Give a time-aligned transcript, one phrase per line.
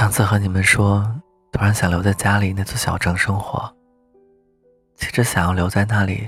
[0.00, 1.06] 上次和你们说，
[1.52, 3.70] 突然想留在家里那座小城生活。
[4.96, 6.26] 其实想要留在那里，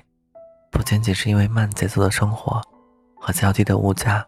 [0.71, 2.61] 不仅仅是因为慢节奏的生活
[3.17, 4.23] 和较低的物价，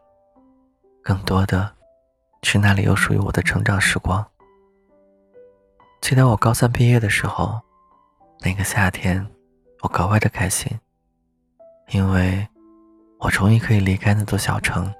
[1.02, 1.70] 更多的
[2.42, 4.26] 是那里有属于我的成长时光。
[6.00, 7.60] 记得我高三毕业的时候，
[8.40, 9.26] 那个夏天，
[9.82, 10.72] 我格外的开心，
[11.90, 12.48] 因为
[13.18, 14.90] 我终于可以离开那座小城、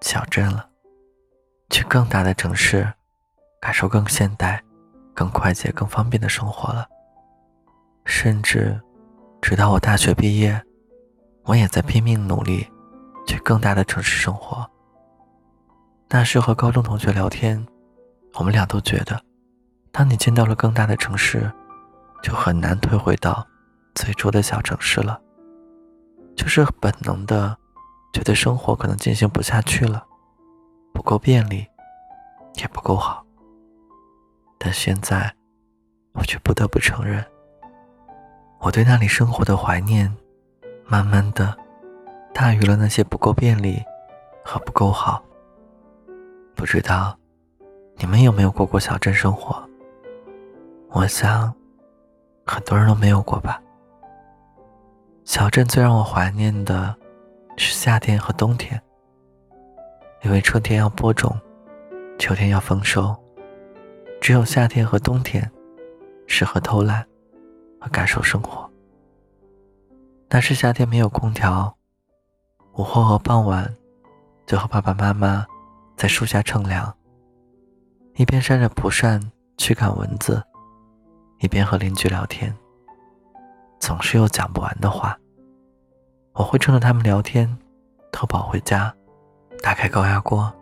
[0.00, 0.66] 小镇了，
[1.68, 2.90] 去更大的城市。
[3.60, 4.62] 感受更现代、
[5.14, 6.88] 更快捷、更方便的生活了。
[8.06, 8.80] 甚至，
[9.42, 10.60] 直到我大学毕业，
[11.44, 12.66] 我也在拼命努力，
[13.26, 14.68] 去更大的城市生活。
[16.08, 17.64] 那时和高中同学聊天，
[18.34, 19.20] 我们俩都觉得，
[19.92, 21.52] 当你进到了更大的城市，
[22.22, 23.46] 就很难退回到
[23.94, 25.20] 最初的小城市了。
[26.34, 27.56] 就是本能的，
[28.14, 30.04] 觉得生活可能进行不下去了，
[30.94, 31.66] 不够便利，
[32.54, 33.22] 也不够好。
[34.62, 35.34] 但现在，
[36.12, 37.24] 我却不得不承认，
[38.58, 40.14] 我对那里生活的怀念，
[40.84, 41.56] 慢慢的
[42.34, 43.82] 大于了那些不够便利
[44.44, 45.24] 和不够好。
[46.54, 47.18] 不知道
[47.96, 49.66] 你们有没有过过小镇生活？
[50.90, 51.54] 我想，
[52.44, 53.62] 很多人都没有过吧。
[55.24, 56.94] 小镇最让我怀念的，
[57.56, 58.78] 是夏天和冬天，
[60.20, 61.34] 因为春天要播种，
[62.18, 63.16] 秋天要丰收。
[64.20, 65.50] 只有夏天和冬天，
[66.26, 67.04] 适合偷懒
[67.80, 68.70] 和感受生活。
[70.28, 71.74] 但是夏天没有空调，
[72.74, 73.74] 午后和傍晚，
[74.46, 75.46] 就和爸爸妈妈
[75.96, 76.94] 在树下乘凉，
[78.14, 79.20] 一边扇着蒲扇
[79.56, 80.42] 驱赶蚊子，
[81.38, 82.54] 一边和邻居聊天。
[83.80, 85.18] 总是有讲不完的话，
[86.34, 87.58] 我会趁着他们聊天，
[88.12, 88.94] 偷跑回家，
[89.62, 90.52] 打开高压锅，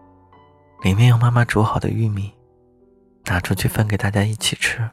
[0.82, 2.32] 里面有妈妈煮好的玉米。
[3.27, 4.91] 拿出去分给大家一起吃，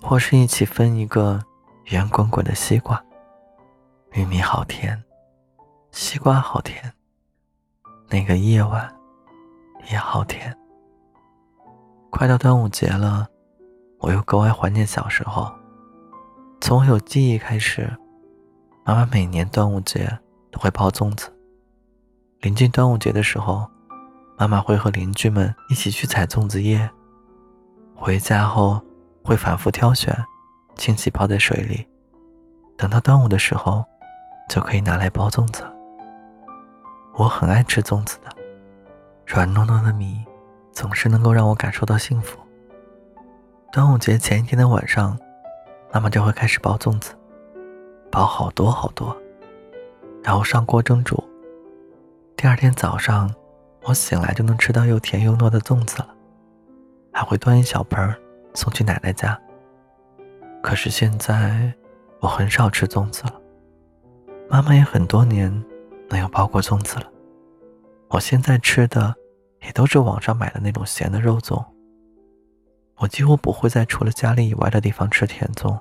[0.00, 1.42] 或是一起分一个
[1.86, 3.02] 圆滚滚的西瓜。
[4.12, 5.02] 玉米好甜，
[5.92, 6.92] 西瓜好甜，
[8.08, 8.92] 那个夜晚
[9.90, 10.56] 也好甜。
[12.10, 13.28] 快到端午节了，
[13.98, 15.52] 我又格外怀念小时候。
[16.60, 17.88] 从我有记忆开始，
[18.84, 20.18] 妈妈每年端午节
[20.50, 21.32] 都会包粽子。
[22.40, 23.70] 临近端午节的时候，
[24.36, 26.90] 妈妈会和邻居们一起去采粽子叶。
[28.02, 28.80] 回家后
[29.22, 30.16] 会反复挑选，
[30.74, 31.86] 清洗泡在水里，
[32.74, 33.84] 等到端午的时候，
[34.48, 35.62] 就可以拿来包粽子。
[37.14, 38.34] 我很爱吃粽子的，
[39.26, 40.24] 软糯糯的米
[40.72, 42.38] 总是能够让我感受到幸福。
[43.70, 45.18] 端午节前一天的晚上，
[45.92, 47.14] 妈妈就会开始包粽子，
[48.10, 49.14] 包好多好多，
[50.22, 51.22] 然后上锅蒸煮。
[52.34, 53.30] 第二天早上，
[53.82, 56.14] 我醒来就能吃到又甜又糯的粽子了。
[57.12, 58.14] 还会端一小盆
[58.54, 59.38] 送去奶奶家。
[60.62, 61.72] 可是现在
[62.20, 63.34] 我很少吃粽子了，
[64.48, 65.50] 妈妈也很多年
[66.10, 67.10] 没有包过粽子了。
[68.08, 69.14] 我现在吃的
[69.62, 71.64] 也都是网上买的那种咸的肉粽。
[72.96, 75.80] 我几乎不会在除了家里以外的地方吃甜粽，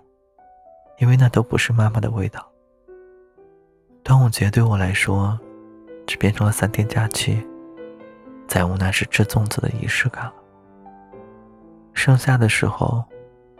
[0.99, 2.49] 因为那都不是妈妈的味道。
[4.01, 5.37] 端午节对我来说，
[6.07, 7.45] 只变成了三天假期，
[8.47, 10.31] 再无那是吃粽子的仪式感。
[11.93, 13.03] 盛夏的时候，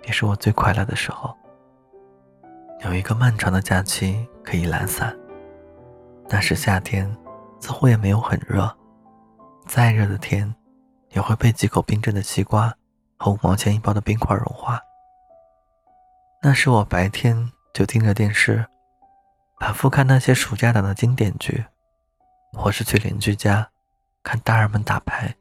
[0.05, 1.35] 也是我最快乐的时候。
[2.81, 5.15] 有一个漫长的假期可以懒散。
[6.29, 7.13] 那时夏天，
[7.59, 8.73] 似乎也没有很热，
[9.67, 10.55] 再热的天，
[11.09, 12.73] 也会被几口冰镇的西瓜
[13.17, 14.79] 和五毛钱一包的冰块融化。
[16.41, 18.65] 那时我白天就盯着电视，
[19.59, 21.65] 反复看那些暑假档的经典剧，
[22.53, 23.69] 或是去邻居家
[24.23, 25.35] 看大人们打牌，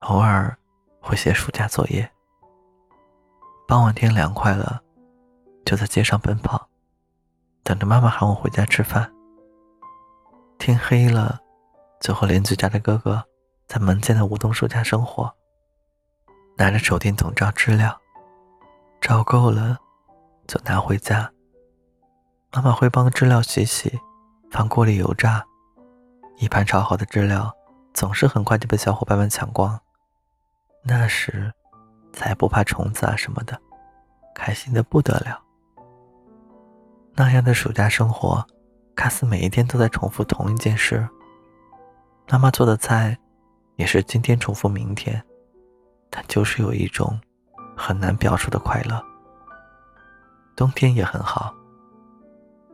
[0.00, 0.56] 偶尔。
[1.02, 2.08] 会写暑假作业。
[3.66, 4.80] 傍晚天凉快了，
[5.64, 6.68] 就在街上奔跑，
[7.64, 9.12] 等着妈妈喊我回家吃饭。
[10.58, 11.40] 天黑了，
[12.00, 13.24] 就和邻居家的哥哥
[13.66, 15.32] 在门前的梧桐树下生火，
[16.56, 17.98] 拿着手电筒照知了，
[19.00, 19.76] 照够了
[20.46, 21.30] 就拿回家。
[22.52, 23.98] 妈妈会帮知了洗洗，
[24.50, 25.44] 放锅里油炸，
[26.36, 27.50] 一盘炒好的知了
[27.94, 29.80] 总是很快就被小伙伴们抢光。
[30.84, 31.52] 那时，
[32.12, 33.60] 才不怕虫子啊什么的，
[34.34, 35.40] 开心的不得了。
[37.14, 38.44] 那样的暑假生活，
[38.96, 41.08] 看似每一天都在重复同一件事。
[42.28, 43.16] 妈妈做的菜，
[43.76, 45.22] 也是今天重复明天，
[46.10, 47.20] 但就是有一种
[47.76, 49.04] 很难表述的快乐。
[50.56, 51.54] 冬天也很好，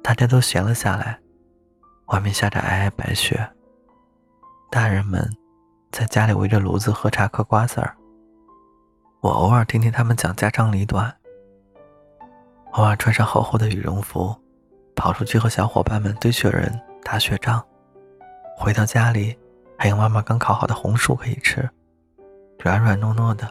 [0.02, 1.20] 大家都闲了下来，
[2.06, 3.50] 外面下着皑皑白雪，
[4.70, 5.28] 大人们
[5.90, 7.94] 在家里围着炉子喝茶嗑瓜子儿。
[9.29, 11.15] 我偶尔听听他们讲家长里短，
[12.71, 14.35] 偶尔穿上厚厚的羽绒服，
[14.97, 17.63] 跑出去和小伙伴们堆雪人、打雪仗。
[18.57, 19.37] 回到家里，
[19.77, 21.69] 还有妈妈刚烤好的红薯可以吃，
[22.61, 23.47] 软软糯糯的，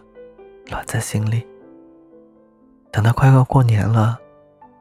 [0.66, 1.46] 暖在心里。
[2.92, 4.18] 等到快要过年了，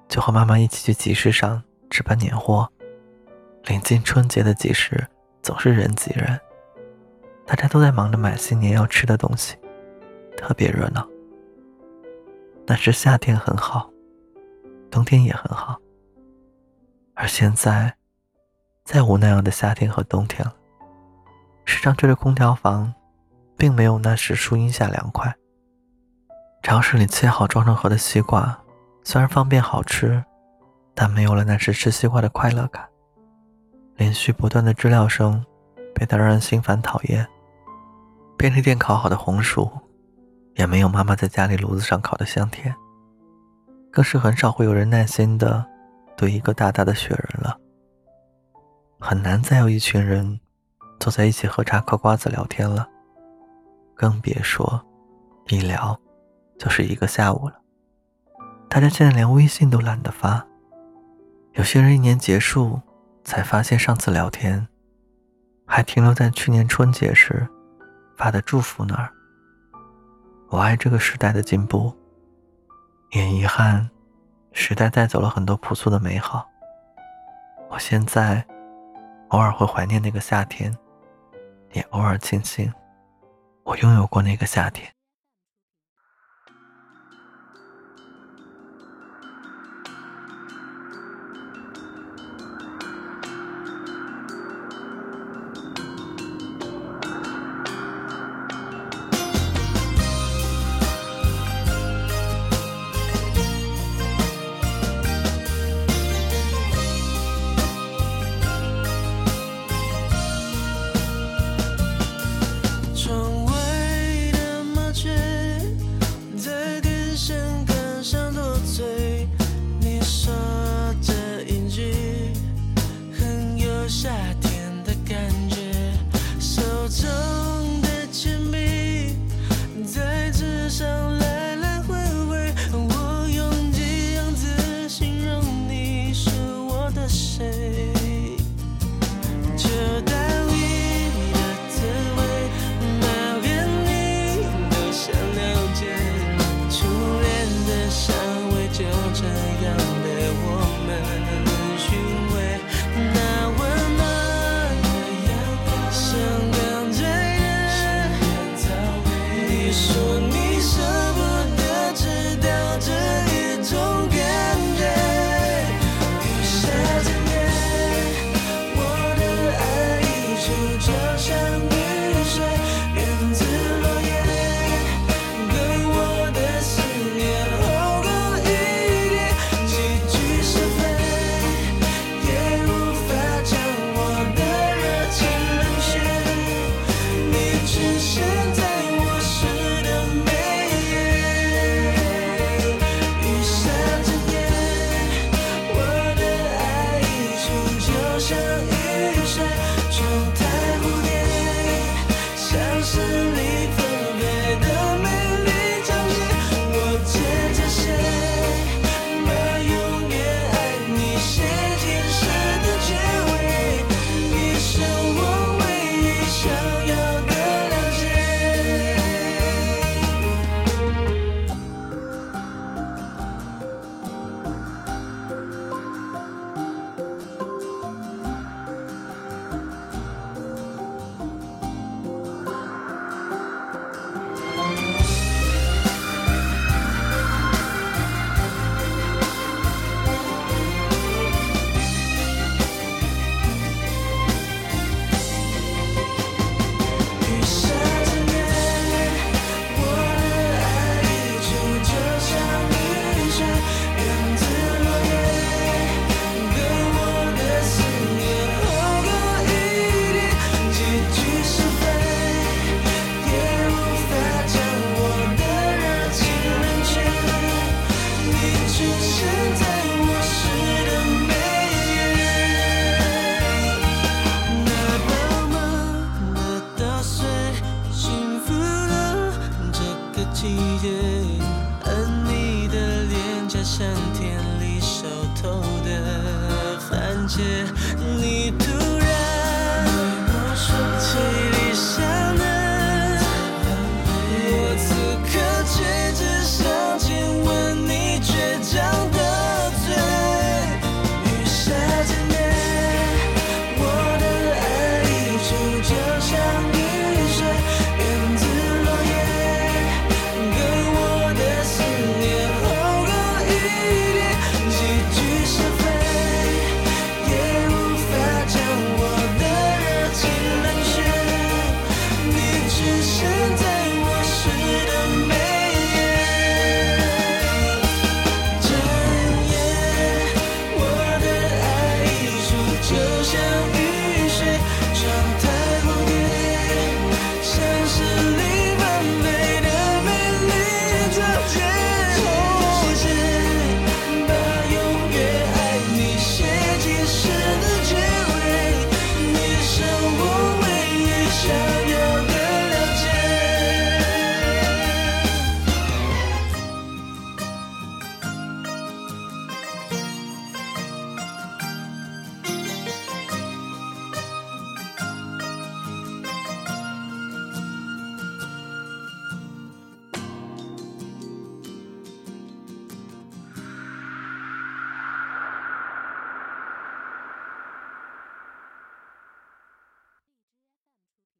[0.08, 2.66] 就和妈妈一起去集市上置办年货。
[3.66, 5.06] 临近春节的集市
[5.42, 6.40] 总是人挤人，
[7.44, 9.56] 大家都在忙着买新年要吃的东西，
[10.36, 11.06] 特别热闹。
[12.66, 13.90] 那时夏天很好，
[14.90, 15.80] 冬天也很好，
[17.14, 17.94] 而现在
[18.84, 20.54] 再无那样的夏天和冬天了。
[21.64, 22.92] 时常觉得空调房
[23.56, 25.34] 并没有那时树荫下凉快。
[26.62, 28.58] 超市里切好装成盒的西瓜，
[29.04, 30.24] 虽然方便好吃，
[30.94, 32.84] 但没有了那时吃西瓜的快乐感。
[33.94, 35.44] 连续不断的知了声，
[35.94, 37.26] 变得让人心烦讨厌。
[38.36, 39.70] 便利店烤好的红薯，
[40.56, 42.74] 也没有妈妈在家里炉子上烤的香甜。
[43.92, 45.64] 更是很少会有人耐心的
[46.16, 47.56] 堆一个大大的雪人了。
[48.98, 50.40] 很难再有一群人
[50.98, 52.88] 坐在一起喝茶、嗑瓜子、聊天了。
[53.94, 54.84] 更别说
[55.46, 55.98] 一聊
[56.58, 57.54] 就是一个下午了。
[58.68, 60.44] 大家现在连微信都懒得发。
[61.52, 62.80] 有些人一年结束。
[63.28, 64.68] 才发现上次聊天，
[65.66, 67.44] 还停留在去年春节时
[68.16, 69.12] 发的祝福那儿。
[70.48, 71.94] 我爱这个时代的进步，
[73.12, 73.88] 也遗憾
[74.52, 76.48] 时代带走了很多朴素的美好。
[77.68, 78.44] 我现在
[79.28, 80.72] 偶尔会怀念那个夏天，
[81.72, 82.72] 也偶尔庆幸
[83.64, 84.88] 我拥有过那个夏天。